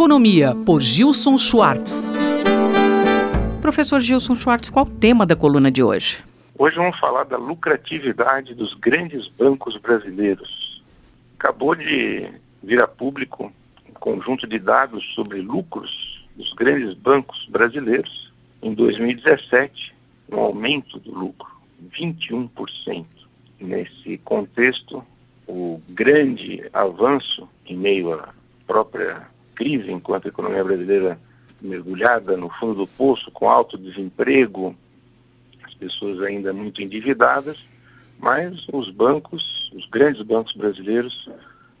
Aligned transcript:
Economia, 0.00 0.54
por 0.64 0.80
Gilson 0.80 1.36
Schwartz. 1.36 2.10
Professor 3.60 4.00
Gilson 4.00 4.34
Schwartz, 4.34 4.70
qual 4.70 4.86
o 4.86 4.90
tema 4.90 5.26
da 5.26 5.36
coluna 5.36 5.70
de 5.70 5.82
hoje? 5.82 6.24
Hoje 6.56 6.76
vamos 6.76 6.98
falar 6.98 7.24
da 7.24 7.36
lucratividade 7.36 8.54
dos 8.54 8.72
grandes 8.72 9.28
bancos 9.28 9.76
brasileiros. 9.76 10.82
Acabou 11.38 11.74
de 11.74 12.26
vir 12.62 12.80
a 12.80 12.88
público 12.88 13.52
um 13.86 13.92
conjunto 13.92 14.46
de 14.46 14.58
dados 14.58 15.04
sobre 15.14 15.42
lucros 15.42 16.26
dos 16.34 16.54
grandes 16.54 16.94
bancos 16.94 17.46
brasileiros. 17.50 18.32
Em 18.62 18.72
2017, 18.72 19.94
um 20.32 20.40
aumento 20.40 20.98
do 20.98 21.12
lucro, 21.12 21.50
21%. 21.92 23.04
Nesse 23.60 24.16
contexto, 24.24 25.04
o 25.46 25.78
grande 25.90 26.64
avanço 26.72 27.46
em 27.66 27.76
meio 27.76 28.14
à 28.14 28.30
própria 28.66 29.28
crise, 29.60 29.92
enquanto 29.92 30.24
a 30.24 30.28
economia 30.28 30.64
brasileira 30.64 31.20
mergulhada 31.60 32.34
no 32.34 32.48
fundo 32.48 32.74
do 32.74 32.86
poço, 32.86 33.30
com 33.30 33.46
alto 33.46 33.76
desemprego, 33.76 34.74
as 35.62 35.74
pessoas 35.74 36.22
ainda 36.22 36.50
muito 36.54 36.82
endividadas, 36.82 37.58
mas 38.18 38.66
os 38.72 38.88
bancos, 38.88 39.70
os 39.74 39.84
grandes 39.84 40.22
bancos 40.22 40.54
brasileiros, 40.54 41.28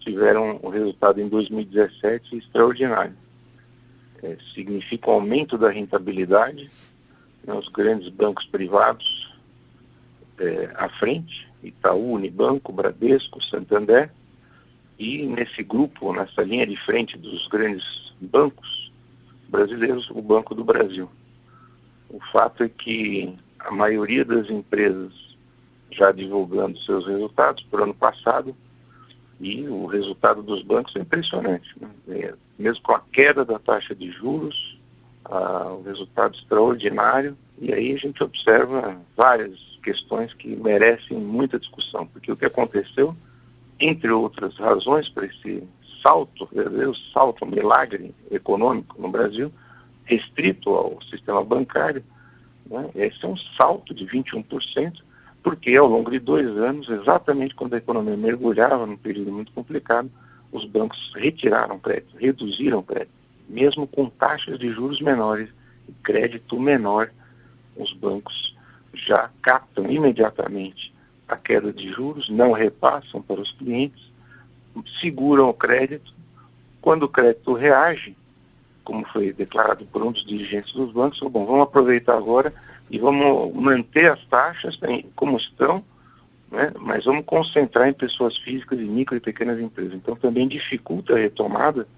tiveram 0.00 0.58
um 0.62 0.70
resultado 0.70 1.20
em 1.20 1.28
2017 1.28 2.38
extraordinário. 2.38 3.14
É, 4.22 4.38
significa 4.54 5.10
um 5.10 5.14
aumento 5.14 5.58
da 5.58 5.68
rentabilidade, 5.68 6.70
né, 7.44 7.52
os 7.52 7.68
grandes 7.68 8.08
bancos 8.08 8.46
privados 8.46 9.36
é, 10.38 10.70
à 10.76 10.88
frente, 10.88 11.46
Itaú, 11.62 12.14
Unibanco, 12.14 12.72
Bradesco, 12.72 13.42
Santander, 13.44 14.10
e 14.98 15.26
nesse 15.26 15.62
grupo, 15.62 16.12
nessa 16.12 16.42
linha 16.42 16.66
de 16.66 16.76
frente 16.76 17.18
dos 17.18 17.46
grandes 17.48 18.12
bancos 18.20 18.92
brasileiros, 19.48 20.10
o 20.10 20.22
Banco 20.22 20.54
do 20.54 20.64
Brasil. 20.64 21.10
O 22.08 22.20
fato 22.32 22.62
é 22.62 22.68
que 22.68 23.36
a 23.58 23.70
maioria 23.70 24.24
das 24.24 24.48
empresas 24.50 25.12
já 25.90 26.12
divulgando 26.12 26.80
seus 26.82 27.06
resultados 27.06 27.62
por 27.64 27.82
ano 27.82 27.94
passado 27.94 28.56
e 29.40 29.66
o 29.68 29.86
resultado 29.86 30.42
dos 30.42 30.62
bancos 30.62 30.94
é 30.96 31.00
impressionante. 31.00 31.74
Né? 31.80 31.90
É, 32.08 32.34
mesmo 32.58 32.82
com 32.82 32.92
a 32.92 33.00
queda 33.12 33.44
da 33.44 33.58
taxa 33.58 33.94
de 33.94 34.10
juros, 34.10 34.78
ah, 35.24 35.72
o 35.72 35.82
resultado 35.82 36.36
extraordinário, 36.36 37.36
e 37.58 37.72
aí 37.72 37.92
a 37.92 37.98
gente 37.98 38.22
observa 38.22 39.00
várias 39.16 39.58
questões 39.82 40.32
que 40.34 40.56
merecem 40.56 41.16
muita 41.16 41.58
discussão, 41.58 42.06
porque 42.06 42.30
o 42.30 42.36
que 42.36 42.46
aconteceu, 42.46 43.16
entre 43.78 44.10
outras 44.10 44.56
razões 44.56 45.08
para 45.08 45.26
esse 45.26 45.62
salto, 46.02 46.48
verdadeiro 46.52 46.94
salto, 47.12 47.44
um 47.44 47.50
milagre 47.50 48.14
econômico 48.30 49.00
no 49.00 49.08
Brasil, 49.08 49.52
restrito 50.04 50.70
ao 50.70 50.98
sistema 51.10 51.44
bancário, 51.44 52.02
né? 52.70 52.88
esse 52.94 53.24
é 53.24 53.28
um 53.28 53.36
salto 53.36 53.92
de 53.92 54.06
21%, 54.06 55.02
porque 55.42 55.76
ao 55.76 55.86
longo 55.86 56.10
de 56.10 56.18
dois 56.18 56.46
anos, 56.46 56.88
exatamente 56.88 57.54
quando 57.54 57.74
a 57.74 57.78
economia 57.78 58.16
mergulhava 58.16 58.86
num 58.86 58.96
período 58.96 59.32
muito 59.32 59.52
complicado, 59.52 60.10
os 60.52 60.64
bancos 60.64 61.12
retiraram 61.16 61.78
crédito, 61.78 62.16
reduziram 62.16 62.82
crédito, 62.82 63.10
mesmo 63.48 63.86
com 63.86 64.08
taxas 64.08 64.58
de 64.58 64.70
juros 64.70 65.00
menores 65.00 65.48
e 65.88 65.92
crédito 66.02 66.58
menor, 66.58 67.10
os 67.76 67.92
bancos 67.92 68.56
já 68.94 69.30
captam 69.42 69.90
imediatamente 69.90 70.95
a 71.28 71.36
queda 71.36 71.72
de 71.72 71.88
juros, 71.88 72.28
não 72.28 72.52
repassam 72.52 73.20
para 73.20 73.40
os 73.40 73.52
clientes, 73.52 74.10
seguram 75.00 75.48
o 75.48 75.54
crédito. 75.54 76.14
Quando 76.80 77.04
o 77.04 77.08
crédito 77.08 77.52
reage, 77.52 78.16
como 78.84 79.04
foi 79.08 79.32
declarado 79.32 79.84
por 79.86 80.02
um 80.02 80.12
dos 80.12 80.24
dirigentes 80.24 80.72
dos 80.72 80.92
bancos, 80.92 81.18
bom, 81.20 81.44
vamos 81.44 81.62
aproveitar 81.62 82.16
agora 82.16 82.54
e 82.88 82.98
vamos 82.98 83.52
manter 83.54 84.12
as 84.12 84.24
taxas 84.26 84.78
como 85.16 85.36
estão, 85.36 85.84
né, 86.50 86.72
mas 86.78 87.04
vamos 87.04 87.24
concentrar 87.24 87.88
em 87.88 87.92
pessoas 87.92 88.38
físicas 88.38 88.78
e 88.78 88.84
micro 88.84 89.16
e 89.16 89.20
pequenas 89.20 89.60
empresas. 89.60 89.94
Então 89.94 90.14
também 90.14 90.46
dificulta 90.46 91.14
a 91.14 91.18
retomada, 91.18 91.88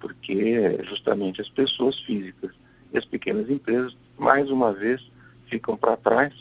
porque 0.00 0.82
justamente 0.84 1.40
as 1.40 1.48
pessoas 1.48 2.00
físicas 2.00 2.50
e 2.92 2.98
as 2.98 3.04
pequenas 3.04 3.48
empresas, 3.48 3.96
mais 4.18 4.50
uma 4.50 4.72
vez, 4.72 5.00
ficam 5.46 5.76
para 5.76 5.96
trás, 5.96 6.32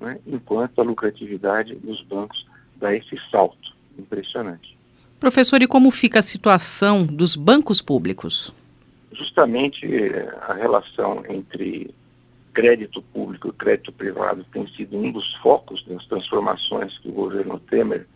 né, 0.00 0.18
enquanto 0.26 0.80
a 0.80 0.84
lucratividade 0.84 1.74
dos 1.76 2.00
bancos 2.02 2.46
dá 2.76 2.94
esse 2.94 3.18
salto 3.30 3.74
impressionante. 3.98 4.76
Professor, 5.18 5.62
e 5.62 5.66
como 5.66 5.90
fica 5.90 6.18
a 6.18 6.22
situação 6.22 7.04
dos 7.04 7.36
bancos 7.36 7.80
públicos? 7.80 8.52
Justamente 9.12 9.86
eh, 9.86 10.28
a 10.42 10.52
relação 10.52 11.22
entre 11.28 11.94
crédito 12.52 13.00
público 13.00 13.48
e 13.48 13.52
crédito 13.52 13.92
privado 13.92 14.44
tem 14.52 14.66
sido 14.68 14.96
um 14.96 15.10
dos 15.10 15.34
focos 15.36 15.82
das 15.86 16.04
transformações 16.06 16.98
que 16.98 17.08
o 17.08 17.12
governo 17.12 17.58
Temer 17.58 18.06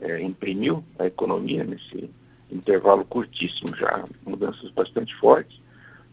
eh, 0.00 0.20
imprimiu 0.20 0.84
à 0.98 1.06
economia 1.06 1.62
nesse 1.64 2.10
intervalo 2.50 3.04
curtíssimo, 3.04 3.76
já 3.76 4.04
mudanças 4.26 4.70
bastante 4.70 5.14
fortes 5.16 5.60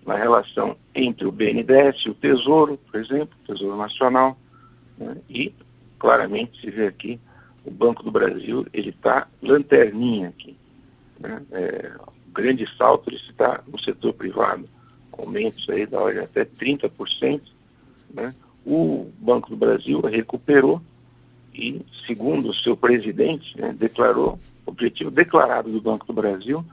na 0.05 0.15
relação 0.15 0.77
entre 0.93 1.25
o 1.25 1.31
BNDES 1.31 2.03
e 2.05 2.09
o 2.09 2.13
Tesouro, 2.13 2.77
por 2.91 3.01
exemplo, 3.01 3.35
Tesouro 3.47 3.75
Nacional, 3.75 4.37
né? 4.97 5.17
e 5.29 5.53
claramente 5.99 6.59
se 6.59 6.69
vê 6.69 6.87
aqui 6.87 7.19
o 7.63 7.71
Banco 7.71 8.03
do 8.03 8.11
Brasil, 8.11 8.65
ele 8.73 8.89
está 8.89 9.27
lanterninha 9.41 10.29
aqui. 10.29 10.55
Né? 11.19 11.41
É, 11.51 11.91
grande 12.33 12.67
salto 12.77 13.09
ele 13.09 13.17
está 13.29 13.61
no 13.67 13.79
setor 13.79 14.13
privado, 14.13 14.69
aumentos 15.11 15.67
aí 15.69 15.85
da 15.85 15.99
ordem 15.99 16.23
até 16.23 16.45
30%. 16.45 17.41
Né? 18.13 18.33
O 18.65 19.11
Banco 19.19 19.49
do 19.49 19.55
Brasil 19.55 20.01
recuperou 20.01 20.81
e, 21.53 21.81
segundo 22.05 22.49
o 22.49 22.53
seu 22.53 22.75
presidente, 22.75 23.59
né, 23.59 23.73
declarou, 23.77 24.37
objetivo 24.65 25.09
declarado 25.09 25.71
do 25.71 25.79
Banco 25.79 26.05
do 26.05 26.13
Brasil, 26.13 26.65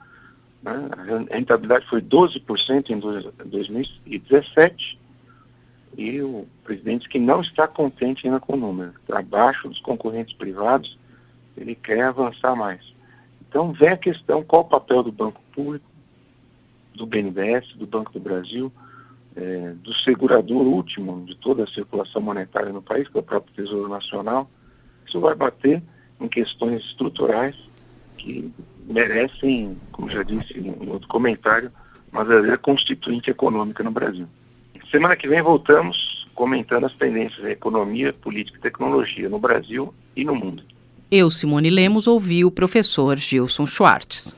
né? 0.63 0.89
A 0.97 1.35
rentabilidade 1.35 1.87
foi 1.89 2.01
12% 2.01 2.91
em 2.91 2.99
2017 3.49 4.99
e 5.97 6.23
o 6.23 6.47
presidente 6.65 7.09
que 7.09 7.19
não 7.19 7.41
está 7.41 7.69
contente 7.69 8.27
ainda 8.27 8.41
com 8.41 8.55
o 8.55 8.57
número, 8.57 8.95
abaixo 9.11 9.69
dos 9.69 9.81
concorrentes 9.81 10.35
privados, 10.35 10.99
ele 11.57 11.75
quer 11.75 12.03
avançar 12.03 12.57
mais. 12.57 12.81
Então 13.49 13.73
vem 13.73 13.91
a 13.91 13.97
questão, 13.97 14.43
qual 14.43 14.63
o 14.63 14.67
papel 14.67 15.03
do 15.03 15.13
Banco 15.13 15.41
Público, 15.55 15.85
do 16.95 17.07
BNDES, 17.07 17.75
do 17.77 17.87
Banco 17.87 18.13
do 18.13 18.21
Brasil, 18.21 18.73
é, 19.37 19.73
do 19.83 19.93
segurador 19.93 20.63
último 20.63 21.25
de 21.25 21.37
toda 21.37 21.65
a 21.65 21.67
circulação 21.67 22.21
monetária 22.21 22.73
no 22.73 22.83
país, 22.83 23.09
que 23.09 23.17
é 23.17 23.21
o 23.21 23.23
próprio 23.23 23.55
Tesouro 23.55 23.89
Nacional, 23.89 24.51
isso 25.07 25.21
vai 25.21 25.35
bater 25.35 25.83
em 26.21 26.29
questões 26.29 26.85
estruturais 26.85 27.57
que 28.17 28.53
merecem, 28.87 29.77
como 29.91 30.11
já 30.11 30.23
disse 30.23 30.59
em 30.59 30.89
outro 30.89 31.09
comentário, 31.09 31.73
uma 32.11 32.25
verdadeira 32.25 32.59
constituinte 32.59 33.31
econômica 33.31 33.83
no 33.83 33.91
Brasil. 33.91 34.29
Semana 34.93 35.17
que 35.17 35.27
vem 35.27 35.41
voltamos 35.41 36.29
comentando 36.35 36.85
as 36.85 36.93
tendências 36.93 37.43
da 37.43 37.51
economia, 37.51 38.13
política 38.13 38.59
e 38.59 38.61
tecnologia 38.61 39.27
no 39.27 39.39
Brasil 39.39 39.95
e 40.15 40.23
no 40.23 40.35
mundo. 40.35 40.63
Eu, 41.11 41.31
Simone 41.31 41.71
Lemos, 41.71 42.07
ouvi 42.07 42.45
o 42.45 42.51
professor 42.51 43.17
Gilson 43.17 43.67
Schwartz. 43.67 44.37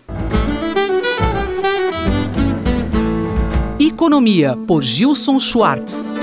Economia, 3.81 4.57
por 4.57 4.81
Gilson 4.81 5.41
Schwartz. 5.41 6.14